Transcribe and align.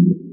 Mm-hmm. 0.00 0.29